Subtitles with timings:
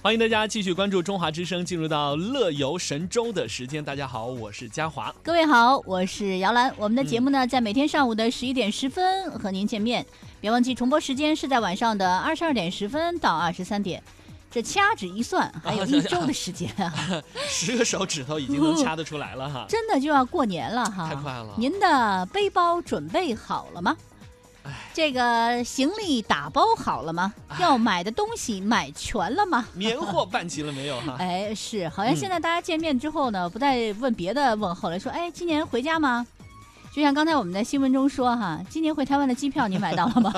[0.00, 3.84] 欢迎大家继续关注中华之声，进入到乐游神州的时间。
[3.84, 5.12] 大家好，我是嘉华。
[5.24, 6.72] 各位好，我是姚兰。
[6.76, 10.06] 我们的节目呢，在每天上午的十一点十分和您见面，
[10.40, 14.00] 别忘记重播时间是在晚上的二十二点十分到二十三点。
[14.50, 21.48] 这掐指一算，还有一 周的时间啊， 十个手指头已经能掐得出来了哈， 真的就要过年了哈，太快了。
[21.58, 23.96] 您的背包准备好了吗？
[24.94, 27.32] 这个行李打包好了吗？
[27.60, 29.66] 要买的东西买全了吗？
[29.74, 31.16] 年货办齐了没有哈？
[31.20, 36.26] 哎，是，好像现在大家见面之后呢，不再问别的问候了，说，哎，今年回家吗？
[36.90, 40.32] 就像刚才我们在新闻中说哈，今年回台湾的机票你买到了吗？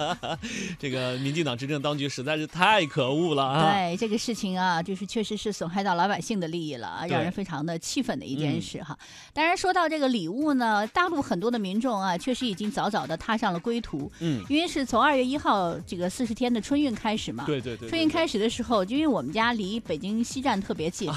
[0.78, 3.72] 这个民进党执政当局实在是太可恶了啊！
[3.72, 8.98] 对这个事情啊，就是确实是损害到老百姓的利益了，让人非常的气愤的一件事哈。
[9.32, 14.10] 当然说到这个礼物呢，大陆很多的民众啊，确实已经早早的踏上了归途。
[14.20, 17.44] 嗯，因为是从二月一号这个四十天的春运开始嘛。
[17.46, 17.88] 对对对。
[17.88, 21.10] 春运开始的时候，就因为我们家离北京西站特别近，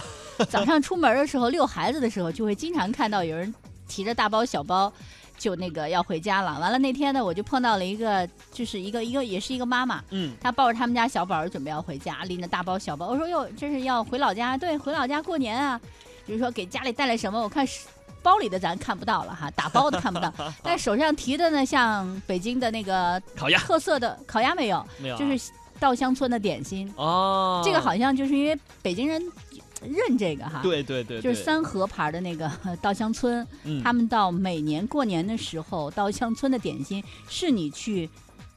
[0.47, 3.53] 早上出门的时候遛孩子的时候，就会经常看到有人。
[3.89, 4.93] 提着大包小包，
[5.37, 6.57] 就那个要回家了。
[6.59, 13.07] 完了那天呢，我就碰到了一个，就是一个一个也是一个妈妈，嗯，她抱着他们家小宝准备要回家，拎着大包小包。
[13.07, 14.57] 我说哟，这是要回老家？
[14.57, 15.81] 对，回老家过年啊。
[16.25, 17.41] 比如说给家里带来什么？
[17.41, 17.67] 我看
[18.21, 27.61] 包里的咱看不到了哈，打包的看不到， 但手上提的呢，像北京的那个烤鸭特色的烤鸭没有，没有，就是稻香村的点心哦。
[27.65, 29.19] 这个好像就是因为北京人。
[29.81, 33.47] 认这个哈，对对对，就是三河牌的那个 稻香村，
[33.83, 38.09] 他们到每年过年的时候，稻香村的点心是你去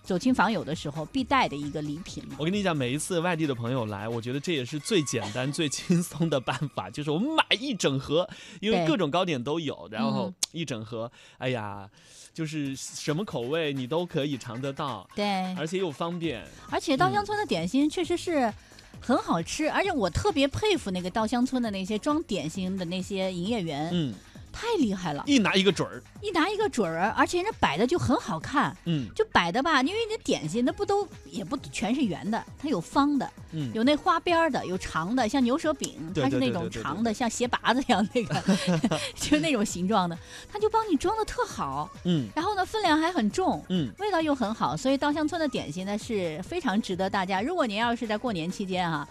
[0.03, 2.25] 走亲访友的时候必带的一个礼品。
[2.37, 8.29] 我跟你讲，每一次外地的朋友来，我觉得这也是最简单、最轻松的办法，就是我们买一整盒，
[8.61, 11.89] 因为各种糕点都有，然后一整盒，哎呀，
[12.35, 16.45] 就是什么口味你都可以尝得到，对，而且又方便。
[16.69, 18.53] 而且稻香村的点心确实是。
[19.01, 23.91] 很好吃，而且我特别佩服那个稻香村的那些装点心的那些营业员。
[23.93, 24.15] 嗯。
[24.53, 38.43] 太厉害了，一拿一个准儿，一拿一个准儿，而且人家摆的就很好看，嗯，就摆的吧，因为那点心那不都也不全是圆的，它有方的，嗯，有那花边的，有长的，像牛舌饼，它是那种长的，像鞋拔子一样那个，
[39.17, 40.17] 就那种形状的，
[40.53, 49.09] 他就帮你装的特好，嗯，然后呢分量还很重，嗯，味道又很好，所以稻香村的点心呢是非常值得大家，如果您要是在过年期间啊。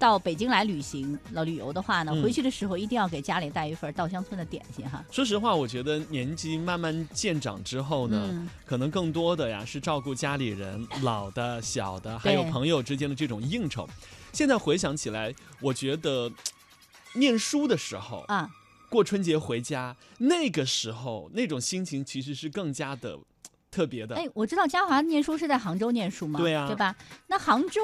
[0.00, 5.04] 到北京来旅行、了旅游的话呢，回去的时候一定要给家里带一份稻香村的点心哈。
[5.10, 13.86] 说实话，我觉得年纪慢慢渐长之后呢，可能更多的呀是照顾家里人，老的、小的，还有朋友之间的这种应酬。
[14.32, 16.32] 现在回想起来，我觉得
[17.14, 18.48] 念书的时候啊，
[18.88, 23.18] 过春节回家那个时候那种心情其实是更加的。
[23.70, 26.40] 特别的，哎，我知道嘉华念书是在杭州念书吗？
[26.40, 26.92] 对啊，对吧？
[27.28, 27.80] 那杭州，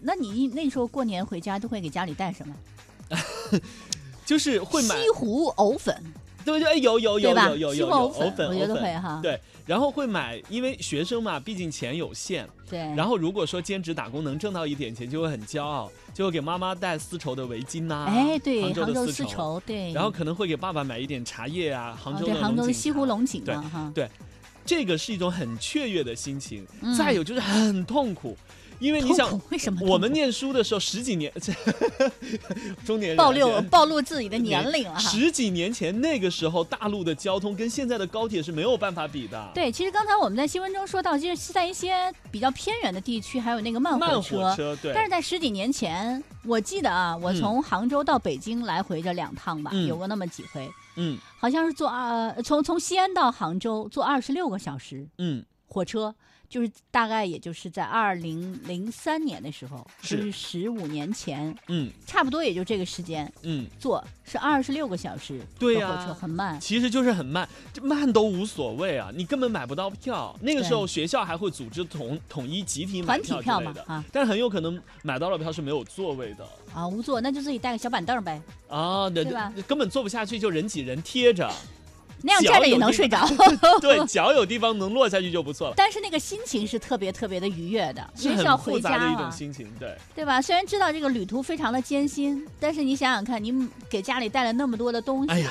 [0.00, 2.54] 那你那时候过年回家都会给家里带什么？
[4.24, 6.02] 就是会买西湖藕粉，
[6.44, 6.80] 对对？
[6.80, 9.20] 有有有有有有藕粉，我觉得会哈。
[9.22, 12.46] 对，然后会买，因为学生嘛，毕竟钱有限。
[12.68, 12.80] 对。
[12.94, 18.04] 然后如果说兼职打工能挣到一点钱，就会很骄傲，就会给妈妈带丝绸的围巾呐。
[18.06, 19.90] 哎，对，杭州丝绸，对。
[19.92, 23.56] 然后可能会给爸爸买一点茶叶啊，杭州的杭州的西湖龙井对
[23.94, 24.08] 对。
[24.66, 28.36] 这个是一种很雀跃的心情，再有就是很痛苦，
[28.78, 31.32] 因为你想，为什么我们念书的时候十几年，
[32.86, 39.50] 中年人暴露暴露自己的年龄了十几年前那个时候，大陆的交通跟现在的高铁是没有办法比的。
[39.52, 44.22] 对，其实刚才我们在新闻中说到，就是在一些比较偏远的地区，还有那个慢火
[44.54, 44.76] 车。
[44.76, 44.92] 对。
[44.94, 50.70] 但是在十几年前，我记得啊，我从杭州到北京来回这两趟吧，有过那么几回。
[50.96, 56.14] 嗯，好像是坐二从从西安到杭州坐二十六个小时，嗯，火车。
[56.48, 70.34] 就是大概也就是在二零零三年的时候，是十五年前，嗯，差不多也就这个时间，嗯，坐是二十六个小时，对呀，火车很慢，其实就是很慢，这慢都无所谓啊，你根本买不到票。
[70.40, 79.52] 那个时候学校还会组织统统一集体买票票嘛，啊，但是很有可能买到了票是没有座位的啊，无座，那就自己带个小板凳呗，啊，对吧？
[79.66, 81.50] 根本坐不下去，就人挤人贴着。
[82.22, 83.26] 那样站着也能睡着，
[83.80, 85.74] 对，脚有地方能落下去就不错了。
[85.76, 90.42] 但是那个心情是特别特别的愉悦的，是很复杂的一种心情，对，对吧？
[90.42, 95.46] 虽然知道这个旅途非常的艰辛，但是你想想看，你给家里带了那么多的东西。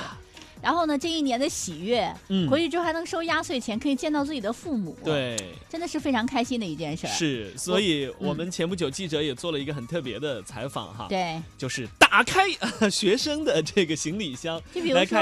[0.68, 5.38] 然后呢，这一年的喜悦，嗯，回去之后还能收压岁钱，可以见到自己的父母，对，
[5.70, 7.08] 真的是非常开心的一件事。
[7.08, 12.44] 是，所以我们前不久记者也做了一个很特别的采访哈，对，就是打开
[12.92, 15.18] 学生的这个行李箱，就比如说，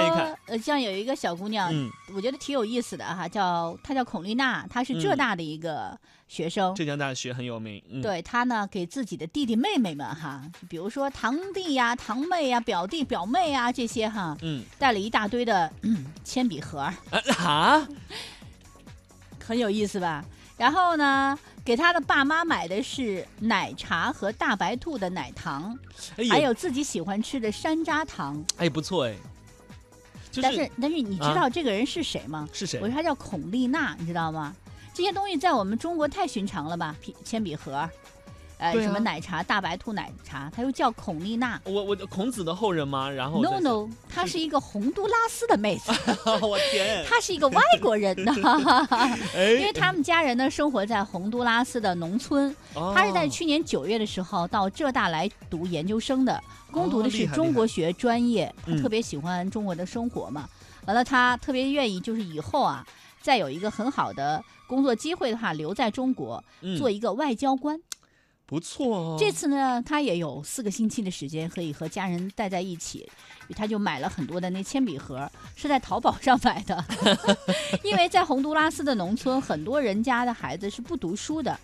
[0.47, 5.95] 呃，像有一个小姑娘，嗯，我觉得挺有意思的哈，叫她叫孔丽娜，她是浙大的一个
[6.27, 7.81] 学生，浙江大学很有名。
[8.01, 15.71] 对他呢，给自己的弟弟妹妹们哈，比如说堂弟呀、堂妹呀、表弟表妹啊这些哈，嗯，带了一大堆的
[16.23, 17.87] 铅笔盒啊，
[19.39, 20.25] 很有意思吧？
[20.57, 25.77] 然后呢，给他的爸妈买的是奶茶和大白兔的奶糖，
[26.29, 28.43] 还有自己喜欢吃的山楂糖。
[28.57, 29.15] 哎，不错哎。
[30.41, 32.47] 但是但是你知道这个人是谁吗？
[32.51, 32.79] 是谁？
[32.81, 34.53] 我说他叫孔丽娜，你知道吗？
[34.95, 36.95] 这些东西在我们中国太寻常了吧？
[37.03, 37.87] 铅铅笔盒。
[38.57, 41.59] 呃，什么奶茶大白兔奶茶，他又叫孔丽娜。
[41.65, 43.09] 我我孔子的后人吗？
[43.09, 45.91] 然后 No No，她是一个洪都拉斯的妹子。
[46.41, 47.05] 我天！
[47.05, 48.33] 她是一个外国人呢，
[49.35, 52.55] 因为他们家人呢生活在洪都拉斯的农村。
[52.73, 58.55] 她是在去年九月的时候到浙大来读研究生的，攻读的是中国学专业。
[58.65, 60.47] 她特别喜欢中国的生活嘛，
[60.85, 62.87] 完了她特别愿意就是以后啊
[63.25, 66.43] 再有一个很好的工作机会的话，留在中国
[66.77, 67.81] 做一个外交官。
[68.45, 73.09] 不错哦，这次呢，他也有四个星期的时间可以和家人待在一起，
[73.55, 76.85] 他就买了很多的那铅笔盒，是在淘宝上买的，
[77.83, 81.59] 因为在洪都拉斯的农村，很多人家的孩子是不读书的，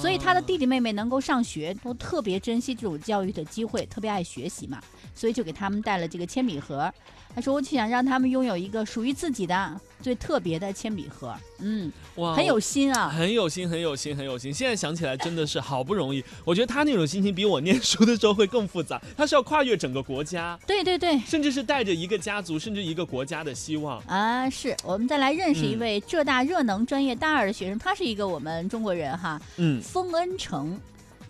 [0.00, 4.80] 所以他的弟弟妹妹能够上学，都特别珍惜这种教育的机会，特别爱学习嘛，
[5.14, 6.90] 所以就给他们带了这个铅笔盒。
[7.34, 11.34] 他说：“我就想让他们拥有一个属于自己的最特别的铅笔盒。”
[11.64, 14.52] 嗯，哇，很有心啊，很有心，很有心，很有心。
[14.52, 16.22] 现在想起来真的是好不容易。
[16.44, 19.00] 我觉得他那种心情比我念书的时候会更复杂。
[19.16, 24.50] 他是要跨越整个国家，对对对，甚至是带着一个家族，甚至一个国家的希望啊！
[24.50, 30.78] 是我们再来认识一位浙大热能专业大二的学生，他是一个我们中国人哈，嗯，封恩成。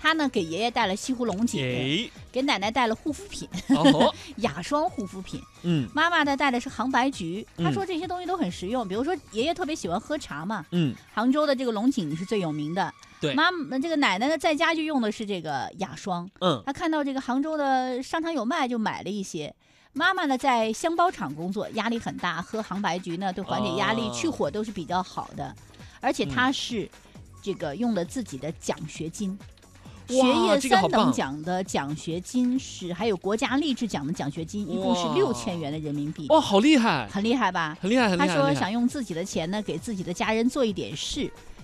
[0.03, 3.49] 他呢，给爷爷带了西湖龙井，给奶奶带了护肤品，
[4.43, 5.41] 雅霜护肤品。
[5.63, 7.47] 嗯，妈妈呢带的是杭白菊。
[7.57, 8.87] 他说这些东西都很实用。
[8.89, 12.93] 比如说，爷爷特别喜欢喝茶嘛，嗯，杭州的这个龙井是最有名的。
[13.21, 13.45] 对，妈，
[13.81, 16.29] 这个奶奶呢在家就用的是这个雅霜。
[16.41, 19.55] 嗯，他看到这个杭州的商场有卖，就买了一些。
[19.93, 25.55] 妈妈呢在箱包厂工作，压力很大，喝杭白菊呢对缓解压力、去火都是比较好的。
[26.01, 26.91] 而且他是
[27.41, 29.39] 这个用了自己的奖学金。
[30.13, 36.27] 学业三等奖的奖学金是，还有国家励志奖的奖学金，一共是六千元的人民币。
[36.29, 37.09] 哇，好厉害！
[37.11, 37.77] 很厉害吧？
[37.81, 38.29] 很厉害，很厉害。
[38.29, 41.23] 他说想用自己的钱呢，给自己的家人做一点事，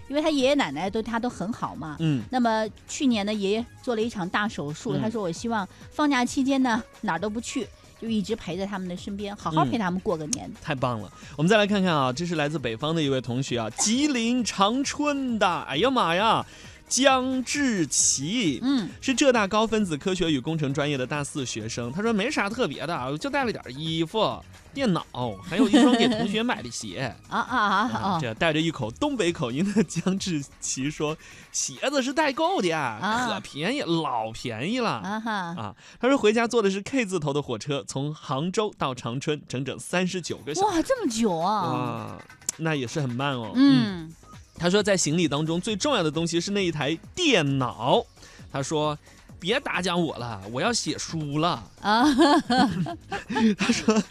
[0.09, 1.97] 因为他爷爷奶奶对他都很好嘛。
[2.01, 2.23] 嗯。
[2.31, 7.67] 那么去年呢，爷爷做了一场大手术，他说我希望放假期间呢，哪儿都不去，
[8.01, 10.51] 就一直陪在他们的身边，好好陪他们过个年。
[10.63, 11.13] 太棒了！
[11.37, 15.61] 我们再来看看啊，这是来自北方的一位同学啊，吉林长春的。
[15.63, 16.45] 哎呀妈呀！
[16.89, 21.93] 江志奇，嗯，是浙大高分子科学与工程专业的大四学生。
[21.93, 24.43] 他说没啥特别的，就带了点衣服、
[24.73, 25.05] 电脑，
[25.49, 27.15] 还有一双给同学买的鞋。
[27.29, 27.91] 啊啊啊！
[27.93, 28.19] 啊！
[28.21, 31.17] 这带着一口东北口音的江志奇说
[31.53, 35.33] ：“鞋子是代购的，可便宜，老便宜了。”啊哈！
[35.33, 40.67] 啊，他说回家坐的是 K 字头的火车，从杭州到长春，整整三十九个小时。
[40.67, 41.53] 哇，这么久啊！
[41.53, 42.19] 啊，
[42.57, 43.53] 那也是很慢哦。
[43.55, 44.11] 嗯。
[44.59, 48.05] 他说，在行李当中最重要的东西是那一台电脑。
[48.51, 48.99] 他说。
[49.41, 52.05] 别打搅我了，我要写书了啊！
[53.57, 54.03] 他说，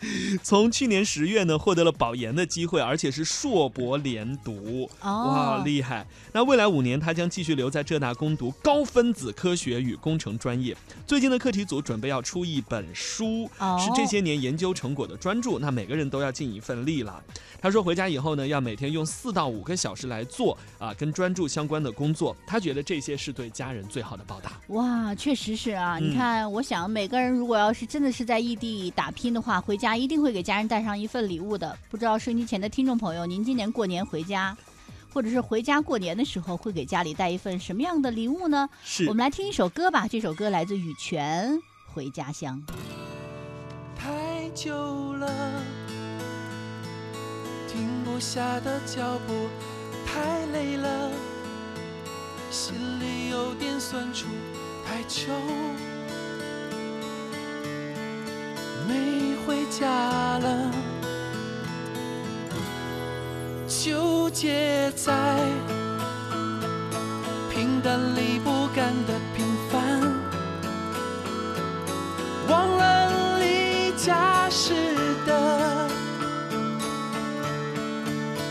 [0.42, 6.08] 从去年十月呢，获得了保研的机会，而且是硕博连读，哇，厉害！
[6.32, 10.76] 那未来五年，他将继续留在浙大攻读高分子科学与工程专业。
[11.06, 15.60] 最近的课题组准备要出一本书，是这些年研究成果的专著。
[15.60, 17.22] 那每个人都要尽一份力了。
[17.62, 22.36] 他说，回家以后呢，要每天用四到五个小时来做啊，跟专注相关的工作。
[22.46, 24.52] 他觉得这些是对家人最好的报答。
[24.68, 25.14] 哇！
[25.18, 31.78] 确实是啊，你看，我想每个人如果要是真的是在异地打拼的话，回家一定会给家人带上一份礼物的。
[31.90, 34.56] 不知道收音机前的听众朋友，您今年过年回家，
[35.12, 38.70] 或者是回家过年的时候，会给家里带一份什么样的礼物呢？
[38.84, 41.52] 是我们来听一首歌吧，这首歌来自羽泉，
[41.94, 42.64] 《回家乡》。
[44.00, 45.62] 太久了，
[47.68, 49.50] 停不下的脚步，
[50.06, 51.12] 太累了，
[52.52, 54.28] 心里有点酸楚。
[54.90, 55.34] 太久
[58.88, 59.86] 没回家
[60.40, 60.72] 了，
[63.68, 65.14] 纠结在
[67.52, 70.02] 平淡里不甘的平凡，
[72.48, 74.74] 忘了离家时
[75.26, 75.90] 的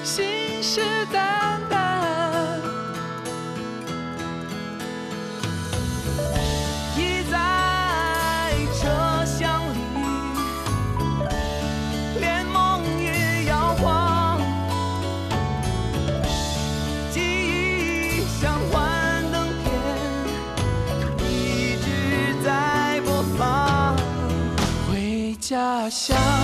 [0.05, 1.76] 信誓旦旦。
[25.49, 26.36] 家乡。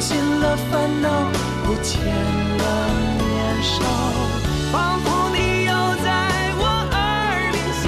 [0.00, 1.08] 尽了烦恼
[1.62, 2.64] 不见了
[3.18, 3.84] 年少
[4.72, 6.08] 仿佛你又在
[6.56, 7.86] 我耳边笑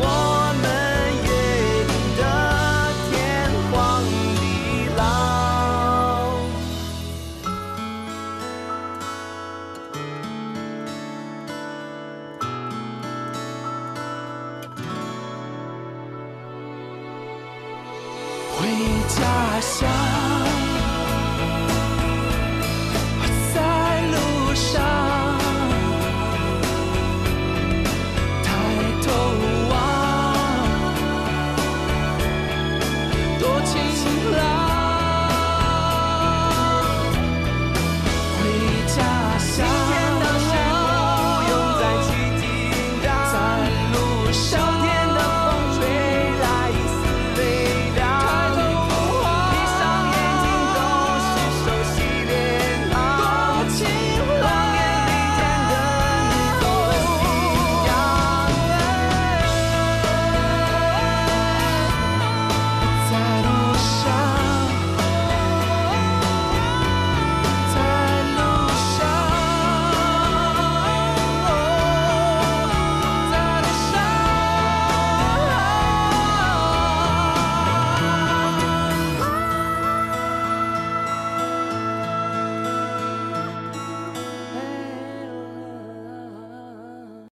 [0.00, 0.02] 我
[0.62, 0.64] 们
[1.22, 1.28] 约
[1.84, 2.20] 定的
[3.10, 3.12] 天
[3.70, 3.72] 荒
[4.40, 4.42] 地
[4.96, 5.00] 老
[18.56, 18.58] 回
[19.08, 19.14] 家
[19.60, 20.53] 乡。